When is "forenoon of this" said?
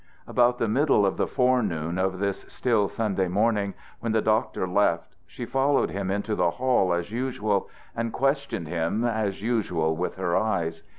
1.27-2.43